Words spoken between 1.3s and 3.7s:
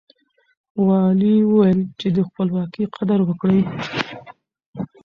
وويل چې د خپلواکۍ قدر وکړئ.